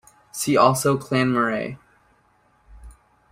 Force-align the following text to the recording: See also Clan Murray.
See 0.31 0.57
also 0.57 0.97
Clan 0.97 1.31
Murray. 1.31 1.77